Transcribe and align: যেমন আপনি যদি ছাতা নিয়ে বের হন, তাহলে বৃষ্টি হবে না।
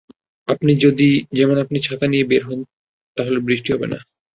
যেমন 1.31 1.57
আপনি 1.57 1.77
যদি 1.77 1.87
ছাতা 1.87 2.05
নিয়ে 2.07 2.25
বের 2.25 2.43
হন, 2.45 2.59
তাহলে 3.17 3.37
বৃষ্টি 3.39 3.69
হবে 3.73 3.87
না। 3.87 3.99